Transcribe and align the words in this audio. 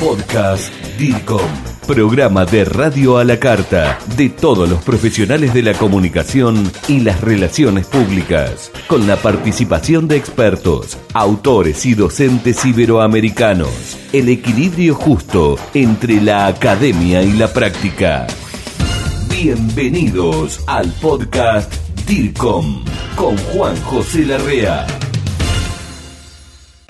Podcast 0.00 0.72
DIRCOM. 0.98 1.46
Programa 1.86 2.46
de 2.46 2.64
radio 2.64 3.18
a 3.18 3.24
la 3.24 3.38
carta 3.38 3.98
de 4.16 4.30
todos 4.30 4.66
los 4.66 4.82
profesionales 4.82 5.52
de 5.52 5.62
la 5.62 5.74
comunicación 5.74 6.72
y 6.88 7.00
las 7.00 7.20
relaciones 7.20 7.86
públicas, 7.86 8.72
con 8.86 9.06
la 9.06 9.16
participación 9.16 10.08
de 10.08 10.16
expertos, 10.16 10.96
autores 11.12 11.84
y 11.84 11.92
docentes 11.92 12.64
iberoamericanos. 12.64 13.98
El 14.14 14.30
equilibrio 14.30 14.94
justo 14.94 15.58
entre 15.74 16.18
la 16.22 16.46
academia 16.46 17.22
y 17.22 17.32
la 17.32 17.52
práctica. 17.52 18.26
Bienvenidos 19.28 20.64
al 20.66 20.90
podcast 20.94 21.74
DIRCOM 22.06 22.84
con 23.16 23.36
Juan 23.36 23.76
José 23.82 24.24
Larrea. 24.24 24.86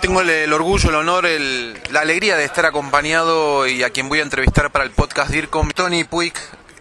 Tengo 0.01 0.23
el, 0.23 0.31
el 0.31 0.53
orgullo, 0.53 0.89
el 0.89 0.95
honor, 0.97 1.27
el- 1.27 1.79
la 1.91 2.01
alegría 2.01 2.37
de 2.37 2.45
estar 2.45 2.65
acompañado 2.65 3.67
y 3.67 3.83
a 3.83 3.91
quien 3.91 4.09
voy 4.09 4.21
a 4.21 4.23
entrevistar 4.23 4.71
para 4.71 4.85
el 4.85 4.91
podcast 4.93 5.31
DIRCOM, 5.31 5.71
Tony 5.73 6.05
Puig, 6.05 6.33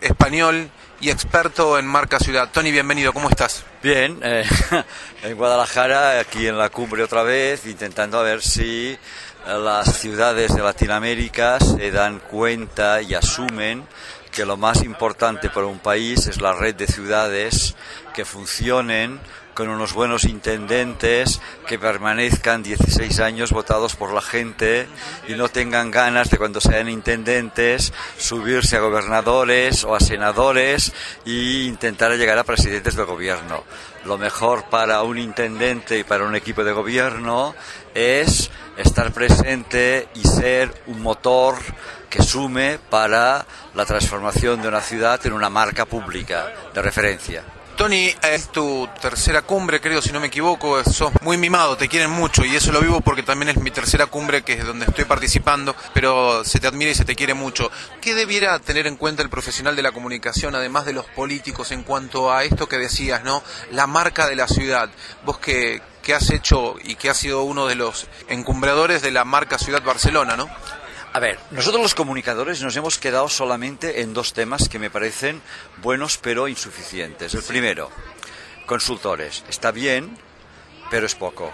español 0.01 0.69
y 1.01 1.09
experto 1.09 1.77
en 1.77 1.85
marca 1.85 2.19
ciudad. 2.19 2.49
Tony, 2.51 2.71
bienvenido, 2.71 3.11
¿cómo 3.11 3.29
estás? 3.29 3.65
Bien, 3.83 4.19
eh, 4.23 4.45
en 5.23 5.35
Guadalajara, 5.35 6.19
aquí 6.19 6.47
en 6.47 6.57
la 6.57 6.69
cumbre 6.69 7.03
otra 7.03 7.23
vez, 7.23 7.65
intentando 7.65 8.19
a 8.19 8.23
ver 8.23 8.41
si 8.41 8.91
eh, 8.91 8.97
las 9.61 9.97
ciudades 9.97 10.55
de 10.55 10.61
Latinoamérica 10.61 11.59
se 11.59 11.91
dan 11.91 12.19
cuenta 12.19 13.01
y 13.01 13.15
asumen 13.15 13.85
que 14.31 14.45
lo 14.45 14.55
más 14.55 14.83
importante 14.83 15.49
para 15.49 15.65
un 15.67 15.79
país 15.79 16.27
es 16.27 16.39
la 16.39 16.53
red 16.53 16.75
de 16.75 16.87
ciudades 16.87 17.75
que 18.13 18.23
funcionen 18.25 19.19
con 19.59 19.67
unos 19.67 19.91
buenos 19.91 20.23
intendentes 20.23 21.41
que 21.67 21.77
permanezcan 21.77 22.63
16 22.63 23.19
años 23.19 23.51
votados 23.51 23.97
por 23.97 24.13
la 24.13 24.21
gente 24.21 24.87
y 25.27 25.33
no 25.33 25.49
tengan 25.49 25.91
ganas 25.91 26.29
de 26.29 26.37
cuando 26.37 26.61
sean 26.61 26.87
intendentes 26.87 27.91
subirse 28.17 28.77
a 28.77 28.79
gobernadores 28.79 29.83
o 29.83 29.95
a 29.95 29.99
senadores 29.99 30.93
e 31.25 31.65
intentar 31.67 32.13
llegar 32.13 32.37
a 32.37 32.45
presidentes 32.45 32.95
del 32.95 33.05
gobierno. 33.05 33.65
Lo 34.05 34.17
mejor 34.17 34.63
para 34.69 35.03
un 35.03 35.17
intendente 35.17 35.99
y 35.99 36.05
para 36.05 36.23
un 36.23 36.37
equipo 36.37 36.63
de 36.63 36.71
gobierno 36.71 37.53
es 37.93 38.49
estar 38.77 39.11
presente 39.11 40.07
y 40.15 40.25
ser 40.25 40.73
un 40.87 41.01
motor 41.01 41.57
que 42.09 42.23
sume 42.23 42.79
para 42.89 43.45
la 43.75 43.85
transformación 43.85 44.61
de 44.61 44.69
una 44.69 44.79
ciudad 44.79 45.19
en 45.25 45.33
una 45.33 45.49
marca 45.49 45.83
pública 45.83 46.47
de 46.73 46.81
referencia. 46.81 47.58
Tony, 47.79 48.13
es 48.23 48.51
tu 48.51 48.89
tercera 48.99 49.41
cumbre, 49.41 49.79
creo, 49.79 50.01
si 50.01 50.11
no 50.11 50.19
me 50.19 50.27
equivoco, 50.27 50.83
sos 50.83 51.13
muy 51.21 51.37
mimado, 51.37 51.77
te 51.77 51.87
quieren 51.87 52.11
mucho 52.11 52.43
y 52.43 52.53
eso 52.53 52.73
lo 52.73 52.81
vivo 52.81 52.99
porque 52.99 53.23
también 53.23 53.47
es 53.47 53.55
mi 53.55 53.71
tercera 53.71 54.07
cumbre 54.07 54.41
que 54.41 54.51
es 54.51 54.65
donde 54.65 54.85
estoy 54.85 55.05
participando, 55.05 55.73
pero 55.93 56.43
se 56.43 56.59
te 56.59 56.67
admira 56.67 56.91
y 56.91 56.95
se 56.95 57.05
te 57.05 57.15
quiere 57.15 57.35
mucho. 57.35 57.71
¿Qué 58.01 58.15
debiera 58.15 58.59
tener 58.59 58.85
en 58.85 58.97
cuenta 58.97 59.23
el 59.23 59.29
profesional 59.29 59.77
de 59.77 59.81
la 59.81 59.93
comunicación, 59.93 60.55
además 60.55 60.83
de 60.83 60.91
los 60.91 61.05
políticos, 61.05 61.71
en 61.71 61.83
cuanto 61.83 62.33
a 62.33 62.43
esto 62.43 62.67
que 62.67 62.77
decías, 62.77 63.23
¿no? 63.23 63.43
La 63.71 63.87
marca 63.87 64.27
de 64.27 64.35
la 64.35 64.49
ciudad. 64.49 64.89
Vos 65.23 65.37
que, 65.39 65.81
que 66.01 66.13
has 66.13 66.31
hecho 66.31 66.75
y 66.83 66.95
que 66.95 67.09
has 67.09 67.15
sido 67.15 67.43
uno 67.43 67.65
de 67.65 67.75
los 67.75 68.07
encumbradores 68.27 69.01
de 69.01 69.11
la 69.11 69.23
marca 69.23 69.57
Ciudad 69.57 69.81
Barcelona, 69.83 70.35
¿no? 70.35 70.49
A 71.11 71.19
ver, 71.19 71.39
nosotros 71.49 71.81
los 71.81 71.95
comunicadores 71.95 72.61
nos 72.61 72.75
hemos 72.75 72.99
quedado 72.99 73.29
solamente 73.29 74.01
en 74.01 74.13
dos 74.13 74.33
temas 74.33 74.69
que 74.69 74.77
me 74.77 74.91
parecen 74.91 75.41
buenos 75.81 76.17
pero 76.17 76.47
insuficientes. 76.47 77.33
El 77.33 77.41
primero, 77.41 77.89
consultores. 78.67 79.43
Está 79.49 79.71
bien, 79.71 80.15
pero 80.91 81.07
es 81.07 81.15
poco. 81.15 81.51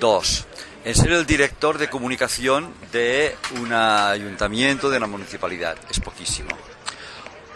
Dos, 0.00 0.46
en 0.82 0.94
ser 0.94 1.12
el 1.12 1.26
director 1.26 1.76
de 1.76 1.90
comunicación 1.90 2.72
de 2.90 3.36
un 3.60 3.72
ayuntamiento, 3.74 4.88
de 4.88 4.96
una 4.96 5.06
municipalidad. 5.06 5.76
Es 5.90 6.00
poquísimo. 6.00 6.56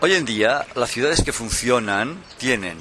Hoy 0.01 0.13
en 0.13 0.27
día, 0.27 0.67
las 0.75 0.91
ciudades 0.91 1.23
que 1.23 1.33
funcionan 1.33 2.23
tienen 2.37 2.77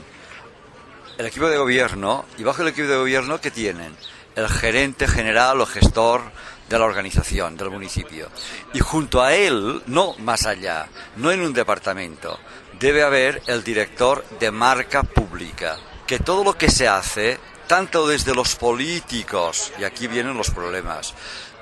el 1.18 1.26
equipo 1.26 1.48
de 1.48 1.58
gobierno 1.58 2.26
y 2.38 2.44
bajo 2.44 2.62
el 2.62 2.70
equipo 2.70 2.88
de 2.88 2.98
gobierno 2.98 3.40
que 3.40 3.52
tienen 3.52 3.96
el 4.36 4.48
gerente 4.48 5.08
general 5.08 5.62
o 5.62 5.66
gestor 5.66 6.22
de 6.70 6.78
la 6.78 6.86
organización 6.86 7.58
del 7.58 7.72
municipio. 7.72 8.30
Y 8.74 8.80
junto 8.80 9.22
a 9.22 9.34
él 9.34 9.82
no 9.88 10.16
más 10.20 10.46
allá 10.46 10.88
no 11.18 11.32
en 11.32 11.42
un 11.42 11.54
departamento 11.54 12.40
debe 12.80 13.04
haber 13.04 13.42
el 13.48 13.64
director 13.64 14.24
de 14.40 14.52
marca 14.52 15.04
pública 15.04 15.78
que 16.08 16.20
todo 16.20 16.44
lo 16.44 16.58
que 16.58 16.70
se 16.70 16.88
hace 16.88 17.40
tanto 17.68 18.08
desde 18.08 18.34
los 18.34 18.56
políticos 18.56 19.72
y 19.80 19.84
aquí 19.84 20.08
vienen 20.08 20.38
los 20.38 20.50
problemas 20.52 21.14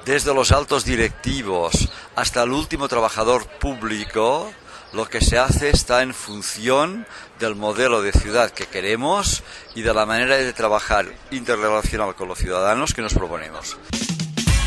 desde 0.06 0.34
los 0.34 0.52
altos 0.52 0.86
directivos 0.86 1.90
hasta 2.16 2.44
el 2.44 2.52
último 2.52 2.88
trabajador 2.88 3.46
público 3.46 4.52
lo 4.94 5.10
que 5.10 5.22
se 5.22 5.38
hace 5.38 5.70
está 5.70 6.02
en 6.02 6.14
función 6.14 7.06
del 7.40 7.56
modelo 7.56 8.02
de 8.02 8.12
ciudad 8.12 8.52
que 8.52 8.66
queremos 8.66 9.44
y 9.76 9.82
de 9.82 9.94
la 9.94 10.06
manera 10.06 10.36
de 10.38 10.54
trabajar 10.54 11.06
interrelacional 11.32 12.16
con 12.16 12.28
los 12.28 12.40
ciudadanos 12.40 12.94
que 12.94 13.02
nos 13.02 13.14
proponemos. 13.14 13.78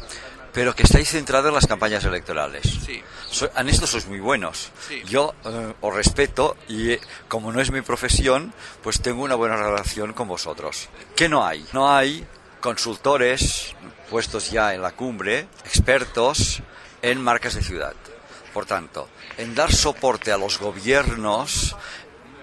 pero 0.53 0.75
que 0.75 0.83
estáis 0.83 1.09
centrados 1.09 1.49
en 1.49 1.55
las 1.55 1.67
campañas 1.67 2.03
electorales. 2.03 2.63
Sí. 2.85 3.01
So- 3.29 3.49
en 3.55 3.69
esto 3.69 3.87
sois 3.87 4.05
muy 4.07 4.19
buenos. 4.19 4.71
Sí. 4.87 5.01
Yo 5.07 5.33
eh, 5.45 5.73
os 5.81 5.93
respeto 5.95 6.57
y 6.67 6.91
eh, 6.91 7.01
como 7.27 7.51
no 7.51 7.61
es 7.61 7.71
mi 7.71 7.81
profesión, 7.81 8.53
pues 8.83 9.01
tengo 9.01 9.23
una 9.23 9.35
buena 9.35 9.55
relación 9.55 10.13
con 10.13 10.27
vosotros. 10.27 10.89
¿Qué 11.15 11.29
no 11.29 11.45
hay? 11.45 11.65
No 11.73 11.91
hay 11.93 12.25
consultores 12.59 13.75
puestos 14.09 14.51
ya 14.51 14.73
en 14.73 14.81
la 14.81 14.91
cumbre, 14.91 15.47
expertos 15.65 16.61
en 17.01 17.21
marcas 17.21 17.53
de 17.55 17.63
ciudad. 17.63 17.93
Por 18.53 18.65
tanto, 18.65 19.07
en 19.37 19.55
dar 19.55 19.71
soporte 19.71 20.31
a 20.33 20.37
los 20.37 20.59
gobiernos 20.59 21.75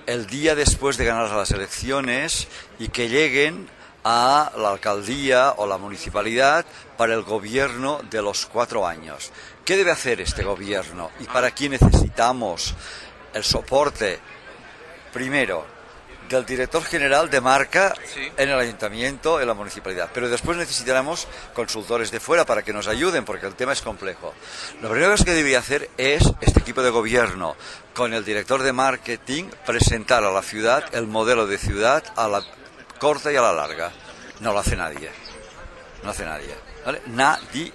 el 0.07 0.27
día 0.27 0.55
después 0.55 0.97
de 0.97 1.05
ganar 1.05 1.31
las 1.31 1.51
elecciones 1.51 2.49
y 2.79 2.89
que 2.89 3.11
lleguen 3.11 3.69
a 4.05 4.53
la 4.57 4.71
alcaldía 4.71 5.55
o 5.57 5.67
la 5.67 5.79
municipalidad 5.79 6.65
para 6.97 7.15
el 7.15 7.23
gobierno 7.23 8.01
de 8.11 8.23
los 8.23 8.47
cuatro 8.47 8.87
años. 8.87 9.31
¿Qué 9.65 9.77
debe 9.77 9.91
hacer 9.91 10.21
este 10.21 10.43
gobierno 10.45 11.11
y 11.21 11.25
para 11.25 11.51
qué 11.51 11.69
necesitamos 11.69 12.75
el 13.35 13.45
soporte, 13.45 14.19
primero, 15.13 15.67
del 16.29 16.45
director 16.45 16.85
general 16.85 17.31
de 17.31 17.41
marca 17.41 17.95
Sí. 18.15 18.31
en 18.37 18.51
el 18.51 18.59
ayuntamiento, 18.59 19.41
en 19.41 19.49
la 19.49 19.55
municipalidad. 19.55 20.11
Pero 20.13 20.29
después 20.29 20.59
necesitaremos 20.59 21.27
consultores 21.55 22.11
de 22.11 22.21
fuera 22.21 22.45
para 22.45 22.63
que 22.63 22.73
nos 22.73 22.87
ayuden, 22.87 23.25
porque 23.25 23.47
el 23.47 23.55
tema 23.55 23.73
es 23.73 23.81
complejo. 23.81 24.35
Lo 24.83 24.91
primero 24.91 25.15
que 25.17 25.33
debería 25.33 25.59
hacer 25.61 25.89
es 25.97 26.23
este 26.43 26.61
equipo 26.61 26.83
de 26.83 26.91
gobierno, 26.91 27.57
con 27.95 28.13
el 28.13 28.25
director 28.25 28.63
de 28.63 28.73
marketing, 28.75 29.45
presentar 29.65 30.23
a 30.25 30.31
la 30.31 30.43
ciudad 30.43 30.85
el 30.95 31.07
modelo 31.07 31.47
de 31.47 31.57
ciudad 31.57 32.05
a 32.17 32.29
la 32.29 32.43
corta 32.99 33.33
y 33.33 33.37
a 33.37 33.41
la 33.43 33.53
larga. 33.53 33.91
No 34.41 34.53
lo 34.53 34.59
hace 34.59 34.77
nadie. 34.77 35.11
No 36.03 36.11
hace 36.11 36.25
nadie. 36.25 36.55
¿vale? 36.85 37.03
Nadie. 37.07 37.73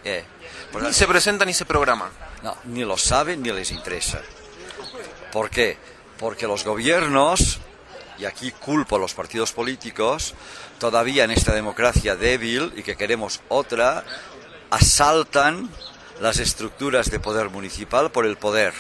Por 0.72 0.82
Ni 0.82 0.88
tanto, 0.88 0.94
se 0.94 1.08
presenta 1.08 1.46
ni 1.46 1.54
se 1.54 1.66
programa. 1.66 2.10
no, 2.42 2.58
ni 2.66 2.84
lo 2.84 2.98
saben 2.98 3.42
ni 3.42 3.52
les 3.52 3.72
interesa. 3.72 4.22
¿Por 5.32 5.50
qué? 5.50 5.78
Porque 6.18 6.48
los 6.48 6.64
gobiernos, 6.64 7.60
y 8.18 8.26
aquí 8.26 8.52
culpo 8.52 8.96
a 8.96 9.00
los 9.00 9.14
partidos 9.14 9.52
políticos, 9.52 10.36
todavía 10.80 11.24
en 11.24 11.32
esta 11.32 11.54
democracia 11.54 12.16
débil 12.16 12.72
y 12.76 12.84
que 12.84 12.96
queremos 12.96 13.42
otra, 13.50 14.04
asaltan 14.70 15.70
las 16.20 16.40
estructuras 16.40 17.10
de 17.12 17.20
poder 17.20 17.50
municipal 17.50 18.12
por 18.12 18.26
el 18.26 18.38
poder, 18.38 18.74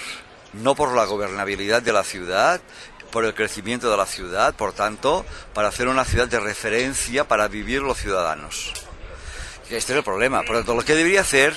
no 0.53 0.75
por 0.75 0.95
la 0.95 1.05
gobernabilidad 1.05 1.81
de 1.81 1.93
la 1.93 2.03
ciudad, 2.03 2.61
por 3.13 3.25
el 3.25 3.35
crecimiento 3.35 3.91
de 3.91 3.95
la 3.95 4.07
ciudad, 4.07 4.55
por 4.55 4.73
tanto, 4.73 5.23
para 5.53 5.67
hacer 5.67 5.87
una 5.87 6.03
ciudad 6.03 6.27
de 6.27 6.39
referencia 6.39 7.27
para 7.27 7.47
vivir 7.47 7.83
los 7.83 7.99
ciudadanos. 7.99 8.73
Este 9.65 9.93
es 9.93 9.97
el 9.97 10.03
problema. 10.03 10.41
Por 10.41 10.53
lo 10.53 10.57
tanto, 10.57 10.73
lo 10.73 10.81
que 10.81 10.95
debería 10.95 11.21
hacer, 11.21 11.53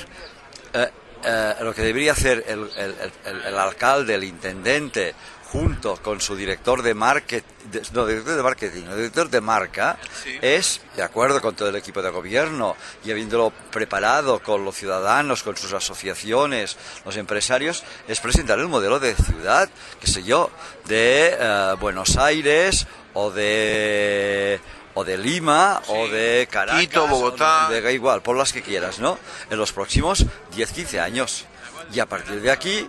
eh, 0.74 0.90
eh, 1.24 1.54
lo 1.60 1.74
que 1.74 1.80
debería 1.80 2.12
hacer 2.12 2.44
el, 2.46 3.58
alcalde, 3.58 4.14
el 4.16 4.24
intendente, 4.24 5.14
junto 5.52 5.96
con 6.02 6.20
su 6.20 6.34
director 6.34 6.82
de 6.82 6.94
marketing, 6.94 7.46
no, 7.92 8.06
director 8.06 8.36
de 8.36 8.42
marketing, 8.42 8.82
director 8.82 9.30
de 9.30 9.40
marca, 9.40 9.98
es, 10.40 10.80
de 10.96 11.02
acuerdo 11.02 11.40
con 11.40 11.54
todo 11.54 11.68
el 11.68 11.76
equipo 11.76 12.02
de 12.02 12.10
gobierno 12.10 12.76
y 13.04 13.10
habiéndolo 13.10 13.52
preparado 13.70 14.40
con 14.40 14.64
los 14.64 14.76
ciudadanos, 14.76 15.42
con 15.42 15.56
sus 15.56 15.72
asociaciones, 15.72 16.76
los 17.04 17.16
empresarios, 17.16 17.84
es 18.08 18.20
presentar 18.20 18.58
el 18.58 18.68
modelo 18.68 18.98
de 18.98 19.14
ciudad, 19.14 19.68
qué 20.00 20.06
sé 20.06 20.22
yo, 20.22 20.50
de 20.86 21.36
eh, 21.38 21.74
Buenos 21.78 22.16
Aires 22.16 22.86
o 23.14 23.30
de 23.30 24.60
o 24.94 25.04
de 25.04 25.18
Lima 25.18 25.82
o 25.88 26.08
de 26.08 26.48
Caracas, 26.50 26.80
Quito, 26.80 27.06
Bogotá, 27.06 27.68
de, 27.68 27.92
igual, 27.92 28.22
por 28.22 28.36
las 28.36 28.52
que 28.52 28.62
quieras, 28.62 28.98
¿no? 28.98 29.18
En 29.50 29.58
los 29.58 29.72
próximos 29.72 30.24
10, 30.54 30.72
15 30.72 31.00
años. 31.00 31.44
Y 31.92 32.00
a 32.00 32.06
partir 32.06 32.40
de 32.40 32.50
aquí 32.50 32.88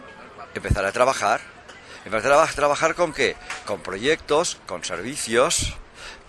empezar 0.56 0.86
a 0.86 0.92
trabajar. 0.92 1.57
Empezar 2.06 2.32
a 2.34 2.46
trabajar 2.48 2.96
con 2.96 3.14
qué? 3.14 3.36
Con 3.66 3.82
proyectos, 3.82 4.58
con 4.66 4.84
servicios, 4.84 5.76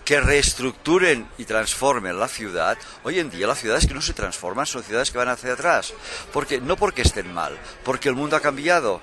que 0.09 0.19
reestructuren 0.19 1.29
y 1.37 1.45
transformen 1.45 2.19
la 2.19 2.27
ciudad. 2.27 2.79
Hoy 3.03 3.19
en 3.19 3.29
día 3.29 3.45
las 3.45 3.59
ciudades 3.59 3.85
que 3.85 3.93
no 3.93 4.01
se 4.01 4.13
transforman 4.13 4.65
son 4.65 4.81
ciudades 4.81 5.11
que 5.11 5.19
van 5.19 5.29
hacia 5.29 5.53
atrás. 5.53 5.93
Porque, 6.33 6.59
no 6.59 6.77
porque 6.77 7.03
estén 7.03 7.31
mal, 7.31 7.55
porque 7.83 8.09
el 8.09 8.15
mundo 8.15 8.35
ha 8.35 8.39
cambiado, 8.39 9.01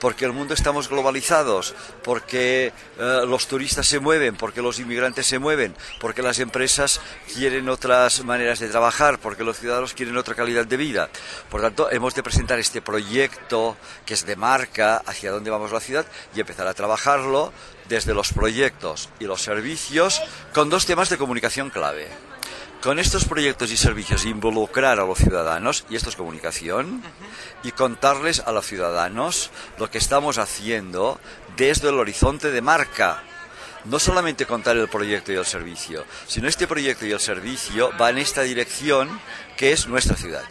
porque 0.00 0.24
el 0.24 0.32
mundo 0.32 0.54
estamos 0.54 0.88
globalizados, 0.88 1.74
porque 2.02 2.72
eh, 2.98 3.20
los 3.26 3.48
turistas 3.48 3.86
se 3.86 4.00
mueven, 4.00 4.34
porque 4.36 4.62
los 4.62 4.78
inmigrantes 4.78 5.26
se 5.26 5.38
mueven, 5.38 5.76
porque 6.00 6.22
las 6.22 6.38
empresas 6.38 7.02
quieren 7.36 7.68
otras 7.68 8.24
maneras 8.24 8.60
de 8.60 8.68
trabajar, 8.68 9.18
porque 9.18 9.44
los 9.44 9.58
ciudadanos 9.58 9.92
quieren 9.92 10.16
otra 10.16 10.34
calidad 10.34 10.64
de 10.64 10.78
vida. 10.78 11.10
Por 11.50 11.60
tanto, 11.60 11.90
hemos 11.90 12.14
de 12.14 12.22
presentar 12.22 12.58
este 12.58 12.80
proyecto 12.80 13.76
que 14.06 14.14
es 14.14 14.24
de 14.24 14.36
marca 14.36 15.02
hacia 15.04 15.30
dónde 15.30 15.50
vamos 15.50 15.70
la 15.70 15.80
ciudad 15.80 16.06
y 16.34 16.40
empezar 16.40 16.66
a 16.66 16.72
trabajarlo 16.72 17.52
desde 17.90 18.14
los 18.14 18.32
proyectos 18.32 19.10
y 19.20 19.26
los 19.26 19.42
servicios 19.42 20.22
con 20.54 20.70
dos 20.70 20.86
temas 20.86 21.10
de 21.10 21.18
comunicación 21.18 21.68
clave. 21.68 22.08
Con 22.82 22.98
estos 22.98 23.26
proyectos 23.26 23.70
y 23.70 23.76
servicios 23.76 24.24
involucrar 24.24 24.98
a 24.98 25.04
los 25.04 25.18
ciudadanos, 25.18 25.84
y 25.90 25.96
esto 25.96 26.08
es 26.08 26.16
comunicación, 26.16 27.02
y 27.62 27.72
contarles 27.72 28.40
a 28.40 28.52
los 28.52 28.64
ciudadanos 28.64 29.50
lo 29.76 29.90
que 29.90 29.98
estamos 29.98 30.38
haciendo 30.38 31.20
desde 31.58 31.90
el 31.90 31.98
horizonte 31.98 32.50
de 32.50 32.62
marca. 32.62 33.22
No 33.88 34.00
solamente 34.00 34.46
contar 34.46 34.76
el 34.76 34.88
proyecto 34.88 35.32
y 35.32 35.36
el 35.36 35.44
servicio, 35.44 36.04
sino 36.26 36.48
este 36.48 36.66
proyecto 36.66 37.06
y 37.06 37.12
el 37.12 37.20
servicio 37.20 37.90
va 38.00 38.10
en 38.10 38.18
esta 38.18 38.42
dirección 38.42 39.08
que 39.56 39.72
es 39.72 39.86
nuestra 39.86 40.16
ciudad. 40.16 40.42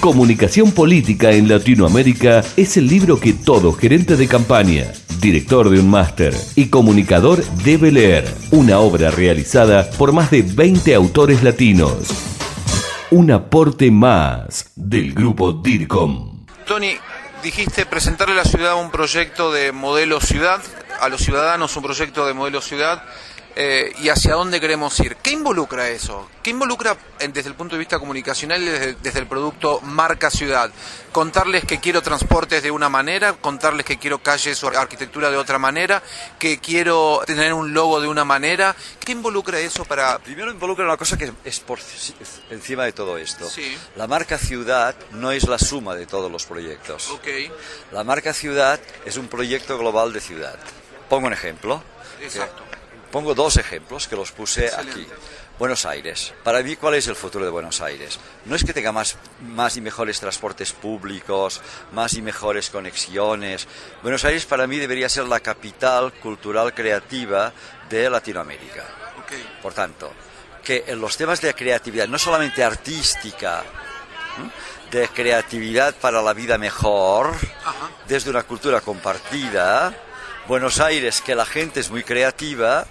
Comunicación 0.00 0.72
Política 0.72 1.32
en 1.32 1.48
Latinoamérica 1.48 2.42
es 2.56 2.76
el 2.78 2.88
libro 2.88 3.20
que 3.20 3.34
todo 3.34 3.72
gerente 3.72 4.16
de 4.16 4.26
campaña, 4.26 4.90
director 5.20 5.68
de 5.68 5.80
un 5.80 5.90
máster 5.90 6.34
y 6.56 6.70
comunicador 6.70 7.44
debe 7.62 7.92
leer. 7.92 8.24
Una 8.50 8.78
obra 8.78 9.10
realizada 9.10 9.88
por 9.90 10.12
más 10.12 10.30
de 10.30 10.42
20 10.42 10.94
autores 10.94 11.42
latinos. 11.42 12.08
Un 13.10 13.30
aporte 13.30 13.90
más 13.90 14.72
del 14.74 15.12
grupo 15.12 15.52
DIRCOM. 15.52 16.46
Tony, 16.66 16.96
dijiste 17.42 17.84
presentarle 17.84 18.34
a 18.34 18.38
la 18.38 18.44
ciudad 18.44 18.80
un 18.80 18.90
proyecto 18.90 19.52
de 19.52 19.72
modelo 19.72 20.20
ciudad, 20.20 20.62
a 21.02 21.08
los 21.08 21.20
ciudadanos 21.20 21.76
un 21.76 21.82
proyecto 21.82 22.24
de 22.24 22.32
modelo 22.32 22.60
ciudad. 22.60 23.02
Eh, 23.54 23.92
y 24.00 24.08
hacia 24.08 24.32
dónde 24.32 24.60
queremos 24.60 24.98
ir. 25.00 25.16
¿Qué 25.16 25.30
involucra 25.30 25.90
eso? 25.90 26.26
¿Qué 26.42 26.48
involucra 26.48 26.96
desde 27.18 27.50
el 27.50 27.54
punto 27.54 27.74
de 27.74 27.80
vista 27.80 27.98
comunicacional, 27.98 28.64
desde, 28.64 28.94
desde, 28.94 29.18
el 29.18 29.26
producto 29.26 29.80
marca 29.82 30.30
ciudad? 30.30 30.70
Contarles 31.12 31.66
que 31.66 31.78
quiero 31.78 32.00
transportes 32.00 32.62
de 32.62 32.70
una 32.70 32.88
manera, 32.88 33.34
contarles 33.34 33.84
que 33.84 33.98
quiero 33.98 34.22
calles 34.22 34.64
o 34.64 34.68
arquitectura 34.68 35.30
de 35.30 35.36
otra 35.36 35.58
manera, 35.58 36.02
que 36.38 36.60
quiero 36.60 37.20
tener 37.26 37.52
un 37.52 37.74
logo 37.74 38.00
de 38.00 38.08
una 38.08 38.24
manera. 38.24 38.74
¿Qué 39.04 39.12
involucra 39.12 39.58
eso 39.58 39.84
para...? 39.84 40.18
Primero 40.20 40.50
involucra 40.50 40.86
una 40.86 40.96
cosa 40.96 41.18
que 41.18 41.30
es 41.44 41.60
por 41.60 41.78
encima 42.48 42.84
de 42.84 42.92
todo 42.92 43.18
esto. 43.18 43.46
La 43.96 44.06
marca 44.06 44.38
ciudad 44.38 44.94
no 45.10 45.30
es 45.30 45.46
la 45.46 45.58
suma 45.58 45.94
de 45.94 46.06
todos 46.06 46.32
los 46.32 46.46
proyectos. 46.46 47.10
Okay. 47.10 47.52
La 47.92 48.02
marca 48.02 48.32
ciudad 48.32 48.80
es 49.04 49.18
un 49.18 49.28
proyecto 49.28 49.76
global 49.76 50.14
de 50.14 50.20
ciudad. 50.20 50.58
Pongo 51.12 51.26
un 51.26 51.34
ejemplo. 51.34 51.82
Exacto. 52.22 52.62
Pongo 53.10 53.34
dos 53.34 53.58
ejemplos 53.58 54.08
que 54.08 54.16
los 54.16 54.32
puse 54.32 54.70
aquí. 54.74 55.06
Buenos 55.58 55.84
Aires. 55.84 56.32
Para 56.42 56.62
mí, 56.62 56.74
¿cuál 56.76 56.94
es 56.94 57.06
el 57.06 57.16
futuro 57.16 57.44
de 57.44 57.50
Buenos 57.50 57.82
Aires? 57.82 58.18
No 58.46 58.56
es 58.56 58.64
que 58.64 58.72
tenga 58.72 58.92
más, 58.92 59.18
más 59.42 59.76
y 59.76 59.82
mejores 59.82 60.18
transportes 60.20 60.72
públicos, 60.72 61.60
más 61.92 62.14
y 62.14 62.22
mejores 62.22 62.70
conexiones. 62.70 63.68
Buenos 64.00 64.24
Aires 64.24 64.46
para 64.46 64.66
mí 64.66 64.78
debería 64.78 65.06
ser 65.10 65.26
la 65.26 65.40
capital 65.40 66.14
cultural 66.14 66.72
creativa 66.72 67.52
de 67.90 68.08
Latinoamérica. 68.08 68.82
Por 69.60 69.74
tanto, 69.74 70.14
que 70.64 70.84
en 70.86 70.98
los 70.98 71.18
temas 71.18 71.42
de 71.42 71.52
creatividad, 71.52 72.08
no 72.08 72.18
solamente 72.18 72.64
artística, 72.64 73.62
de 74.90 75.08
creatividad 75.08 75.94
para 75.94 76.22
la 76.22 76.32
vida 76.32 76.56
mejor, 76.56 77.34
desde 78.08 78.30
una 78.30 78.44
cultura 78.44 78.80
compartida, 78.80 79.94
Buenos 80.48 80.80
Aires, 80.80 81.20
que 81.20 81.36
la 81.36 81.46
gente 81.46 81.78
es 81.78 81.90
muy 81.90 82.02
creativa, 82.02 82.84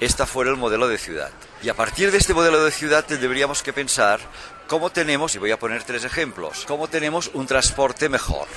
esta 0.00 0.26
fuera 0.26 0.50
el 0.50 0.56
modelo 0.56 0.88
de 0.88 0.98
ciudad. 0.98 1.30
Y 1.62 1.68
a 1.68 1.74
partir 1.74 2.10
de 2.10 2.18
este 2.18 2.34
modelo 2.34 2.64
de 2.64 2.72
ciudad 2.72 3.04
deberíamos 3.06 3.62
que 3.62 3.72
pensar 3.72 4.18
cómo 4.66 4.90
tenemos, 4.90 5.32
y 5.36 5.38
voy 5.38 5.52
a 5.52 5.58
poner 5.58 5.84
tres 5.84 6.02
ejemplos, 6.02 6.64
cómo 6.66 6.88
tenemos 6.88 7.30
un 7.32 7.46
transporte 7.46 8.08
mejor. 8.08 8.48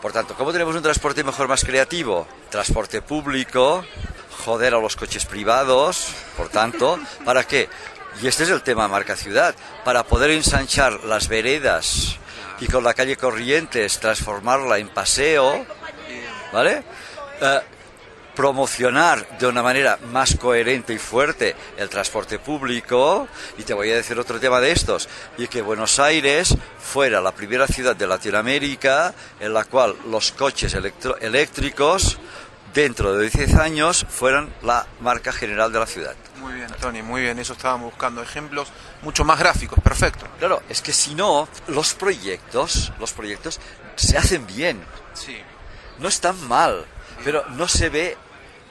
Por 0.00 0.10
tanto, 0.10 0.34
¿cómo 0.34 0.52
tenemos 0.52 0.74
un 0.74 0.82
transporte 0.82 1.22
mejor 1.22 1.48
más 1.48 1.64
creativo? 1.64 2.26
Transporte 2.48 3.02
público, 3.02 3.84
joder 4.46 4.74
a 4.74 4.80
los 4.80 4.96
coches 4.96 5.26
privados, 5.26 6.14
por 6.34 6.48
tanto, 6.48 6.98
¿para 7.26 7.44
qué? 7.44 7.68
Y 8.22 8.26
este 8.26 8.44
es 8.44 8.50
el 8.50 8.62
tema 8.62 8.88
marca 8.88 9.16
ciudad, 9.16 9.54
para 9.84 10.02
poder 10.02 10.30
ensanchar 10.30 11.04
las 11.04 11.28
veredas 11.28 12.16
y 12.58 12.68
con 12.68 12.82
la 12.82 12.94
calle 12.94 13.18
Corrientes 13.18 14.00
transformarla 14.00 14.78
en 14.78 14.88
paseo, 14.88 15.66
¿vale? 16.54 16.82
Uh, 17.40 17.76
promocionar 18.36 19.38
de 19.38 19.46
una 19.46 19.62
manera 19.62 19.98
más 20.12 20.36
coherente 20.36 20.92
y 20.92 20.98
fuerte 20.98 21.56
el 21.78 21.88
transporte 21.88 22.38
público 22.38 23.26
y 23.56 23.62
te 23.62 23.72
voy 23.72 23.90
a 23.90 23.96
decir 23.96 24.18
otro 24.18 24.38
tema 24.38 24.60
de 24.60 24.72
estos 24.72 25.08
y 25.38 25.48
que 25.48 25.62
Buenos 25.62 25.98
Aires 25.98 26.54
fuera 26.78 27.22
la 27.22 27.32
primera 27.32 27.66
ciudad 27.66 27.96
de 27.96 28.06
Latinoamérica 28.06 29.14
en 29.40 29.54
la 29.54 29.64
cual 29.64 29.96
los 30.10 30.32
coches 30.32 30.76
eléctricos 31.20 32.18
dentro 32.74 33.16
de 33.16 33.30
10 33.30 33.54
años 33.54 34.04
fueran 34.06 34.52
la 34.62 34.86
marca 35.00 35.32
general 35.32 35.72
de 35.72 35.78
la 35.78 35.86
ciudad. 35.86 36.14
Muy 36.38 36.52
bien, 36.52 36.68
Tony, 36.78 37.00
muy 37.00 37.22
bien, 37.22 37.38
eso 37.38 37.54
estábamos 37.54 37.92
buscando 37.92 38.22
ejemplos 38.22 38.68
mucho 39.00 39.24
más 39.24 39.38
gráficos, 39.38 39.80
perfecto. 39.82 40.26
Claro, 40.38 40.62
es 40.68 40.82
que 40.82 40.92
si 40.92 41.14
no 41.14 41.48
los 41.68 41.94
proyectos, 41.94 42.92
los 43.00 43.14
proyectos 43.14 43.60
se 43.94 44.18
hacen 44.18 44.46
bien. 44.46 44.84
Sí. 45.14 45.38
No 45.98 46.08
están 46.08 46.36
mal, 46.46 46.84
pero 47.26 47.44
no 47.56 47.66
se 47.66 47.88
ve 47.88 48.16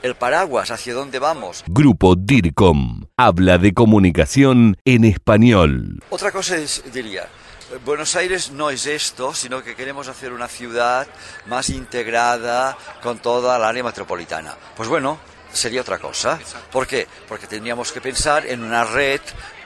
el 0.01 0.15
paraguas 0.15 0.71
hacia 0.71 0.93
dónde 0.93 1.19
vamos. 1.19 1.65
Grupo 1.67 2.15
DIRCOM 2.15 3.03
habla 3.17 3.57
de 3.57 3.73
comunicación 3.73 4.77
en 4.85 5.03
español. 5.03 6.01
Otra 6.09 6.31
cosa 6.31 6.55
es, 6.55 6.81
diría, 6.93 7.27
Buenos 7.83 8.15
Aires 8.15 8.51
no 8.51 8.69
es 8.69 8.85
esto, 8.85 9.33
sino 9.33 9.61
que 9.61 9.75
queremos 9.75 10.07
hacer 10.07 10.31
una 10.31 10.47
ciudad 10.47 11.05
más 11.47 11.69
integrada 11.69 12.77
con 13.03 13.19
toda 13.19 13.59
la 13.59 13.67
área 13.67 13.83
metropolitana. 13.83 14.55
Pues 14.77 14.87
bueno, 14.87 15.19
sería 15.51 15.81
otra 15.81 15.99
cosa. 15.99 16.39
¿Por 16.71 16.87
qué? 16.87 17.09
Porque 17.27 17.47
tendríamos 17.47 17.91
que 17.91 17.99
pensar 17.99 18.45
en 18.45 18.63
una 18.63 18.85
red 18.85 19.19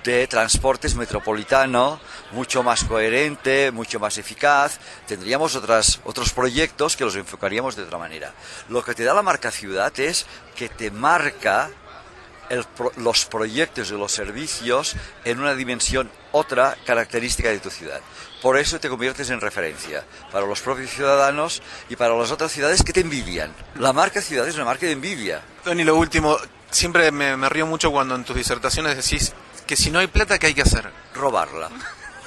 de 0.04 0.28
transportes 0.28 0.96
metropolitano 0.96 2.00
mucho 2.32 2.64
más 2.64 2.84
coherente, 2.84 3.72
mucho 3.72 4.00
más 4.00 4.18
eficaz. 4.18 4.80
Tendríamos 5.08 5.56
otras, 5.56 6.00
otros 6.04 6.32
proyectos 6.32 6.96
que 6.96 7.04
los 7.04 7.16
enfocaríamos 7.16 7.76
de 7.76 7.84
otra 7.84 7.98
manera. 7.98 8.34
Lo 8.70 8.84
que 8.84 8.94
te 8.94 9.04
da 9.04 9.14
la 9.14 9.22
marca 9.22 9.52
ciudad 9.52 9.98
es 10.00 10.26
que 10.56 10.70
te 10.70 10.92
marca 10.92 11.70
los 12.98 13.26
proyectos 13.26 13.92
y 13.92 13.94
los 13.94 14.12
servicios 14.12 14.96
en 15.24 15.40
una 15.40 15.54
dimensión 15.54 16.10
otra 16.32 16.76
característica 16.86 17.50
de 17.50 17.60
tu 17.60 17.70
ciudad. 17.70 18.02
Por 18.42 18.58
eso 18.58 18.80
te 18.80 18.90
conviertes 18.90 19.30
en 19.30 19.42
referencia 19.42 20.04
para 20.32 20.46
los 20.46 20.62
propios 20.62 20.90
ciudadanos 20.90 21.62
y 21.90 21.96
para 21.96 22.16
las 22.16 22.32
otras 22.32 22.52
ciudades 22.52 22.84
que 22.84 22.94
te 22.94 23.02
envidian. 23.02 23.54
La 23.76 23.94
marca 23.94 24.22
ciudad 24.22 24.48
es 24.48 24.56
una 24.56 24.66
marca 24.66 24.86
de 24.86 24.94
envidia. 24.94 25.42
Tony, 25.64 25.84
lo 25.84 25.96
último, 25.96 26.38
siempre 26.72 27.12
me, 27.12 27.38
me 27.38 27.50
río 27.50 27.68
mucho 27.68 27.92
cuando 27.92 28.16
en 28.16 28.24
tus 28.24 28.36
disertaciones 28.36 28.96
decís 28.96 29.34
que 29.70 29.76
si 29.76 29.92
no 29.92 30.00
hay 30.00 30.08
plata, 30.08 30.40
¿qué 30.40 30.48
hay 30.48 30.56
que 30.56 30.64
hacer? 30.64 30.90
Robarla. 31.14 31.70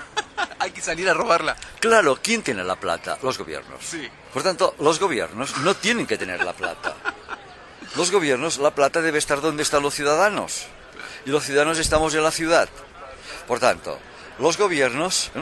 hay 0.61 0.71
que 0.71 0.81
salir 0.81 1.11
a 1.11 1.13
robarla. 1.13 1.57
Claro, 1.81 2.17
¿quién 2.23 2.41
tiene 2.41 2.63
la 2.63 2.77
plata? 2.77 3.19
Los 3.21 3.37
gobiernos. 3.37 3.81
Sí. 3.85 4.09
Por 4.33 4.45
tanto, 4.45 4.77
los 4.79 5.01
gobiernos 5.01 5.57
no 5.57 5.75
tienen 5.75 6.07
que 6.07 6.17
tener 6.17 6.45
la 6.45 6.53
plata. 6.53 6.95
Los 7.97 8.13
gobiernos, 8.13 8.59
la 8.59 8.73
plata 8.73 9.03
debe 9.03 9.19
estar 9.19 9.41
donde 9.41 9.65
están 9.65 9.83
los 9.83 9.93
ciudadanos. 9.93 10.67
Y 11.27 11.31
los 11.31 11.43
ciudadanos 11.43 11.81
estamos 11.81 12.15
en 12.15 12.23
la 12.23 12.31
ciudad. 12.31 12.69
Por 13.49 13.59
tanto, 13.59 13.99
los 14.39 14.57
gobiernos, 14.57 15.33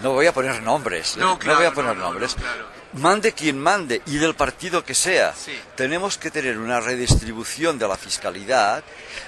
no 0.00 0.12
voy 0.12 0.28
a 0.28 0.32
poner 0.32 0.62
nombres, 0.62 1.18
no, 1.18 1.36
voy 1.36 1.66
a 1.66 1.72
poner 1.74 1.94
nombres, 1.94 2.36
mande 2.94 3.32
quien 3.32 3.58
mande 3.58 4.00
y 4.06 4.16
del 4.16 4.34
partido 4.34 4.82
que 4.82 4.94
sea, 4.94 5.34
Sí. 5.34 5.52
tenemos 5.76 6.16
que 6.16 6.30
tener 6.30 6.56
una 6.56 6.80
redistribución 6.80 7.78
de 7.78 7.86
la 7.86 7.98
fiscalidad 7.98 8.82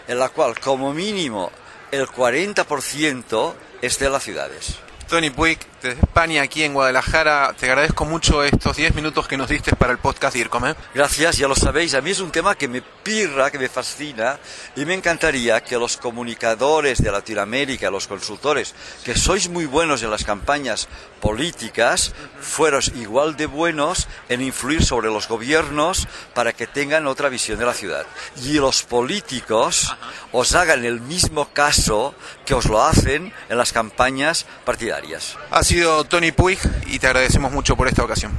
en 0.09 0.19
la 0.19 0.31
cual 0.31 0.59
como 0.59 0.95
mínimo 0.95 1.53
el 1.93 2.09
40% 2.09 3.55
es 3.83 3.99
de 3.99 4.11
las 4.11 4.25
ciudades. 4.25 4.79
Tony 5.09 5.31
Puig, 5.31 5.59
desde 5.83 6.01
España, 6.01 6.43
aquí 6.43 6.63
en 6.63 6.75
Guadalajara, 6.75 7.55
te 7.59 7.67
agradezco 7.67 8.05
mucho 8.05 8.45
estos 8.45 8.77
10 8.77 8.95
minutos 8.95 9.27
que 9.27 9.37
nos 9.37 9.49
diste 9.49 9.75
para 9.75 9.91
el 9.91 9.99
podcast 9.99 10.37
DIRCOM. 10.37 10.67
¿eh? 10.67 10.75
Gracias, 10.95 11.39
ya 11.39 11.49
lo 11.49 11.57
sabéis, 11.57 11.95
a 11.95 12.01
mí 12.01 12.11
es 12.11 12.21
un 12.21 12.31
tema 12.31 12.55
que 12.55 12.69
me 12.69 12.83
pirra, 12.83 13.51
que 13.51 13.59
me 13.59 13.69
fascina 13.69 14.39
y 14.77 14.85
me 14.85 14.95
encantaría 14.95 15.61
que 15.63 15.77
los 15.77 15.97
comunicadores 15.97 17.03
de 17.03 17.11
Latinoamérica, 17.11 17.91
los 17.91 18.07
consultores, 18.07 18.75
que 19.05 19.17
sois 19.17 19.49
muy 19.49 19.67
buenos 19.67 20.05
en 20.05 20.11
las 20.11 20.25
campañas 20.25 20.89
políticas, 21.21 22.13
fueros 22.41 22.93
igual 22.95 23.37
de 23.37 23.47
buenos 23.47 24.07
en 24.29 24.41
influir 24.41 24.85
sobre 24.85 25.09
los 25.09 25.27
gobiernos 25.27 26.07
para 26.35 26.53
que 26.53 26.69
tengan 26.69 27.09
otra 27.09 27.29
visión 27.29 27.59
de 27.59 27.67
la 27.67 27.75
ciudad. 27.75 28.07
Y 28.45 28.55
los 28.55 28.85
políticos 28.85 29.97
os 30.31 30.55
hagan 30.55 30.85
el 30.85 31.01
mismo 31.01 31.49
caso 31.53 32.15
que 32.45 32.55
os 32.55 32.67
lo 32.67 32.85
hacen 32.85 33.33
en 33.49 33.59
las 33.59 33.73
campañas 33.73 34.47
partidarias. 34.65 35.37
Ha 35.51 35.63
sido 35.73 36.05
Tony 36.05 36.33
Puig 36.33 36.59
y 36.87 36.99
te 36.99 37.07
agradecemos 37.07 37.51
mucho 37.51 37.77
por 37.77 37.89
esta 37.89 38.05
ocasión. 38.05 38.33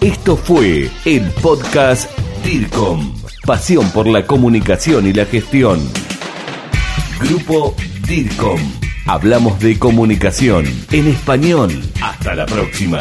Esto 0.00 0.36
fue 0.36 0.90
el 1.04 1.30
podcast 1.40 2.10
DIRCOM. 2.42 3.14
Pasión 3.46 3.88
por 3.92 4.08
la 4.08 4.26
comunicación 4.26 5.06
y 5.06 5.12
la 5.12 5.26
gestión. 5.26 5.78
Grupo 7.20 7.76
DIRCOM. 8.08 8.60
Hablamos 9.06 9.60
de 9.60 9.78
comunicación 9.78 10.66
en 10.90 11.06
español. 11.06 11.70
Hasta 12.02 12.34
la 12.34 12.46
próxima. 12.46 12.98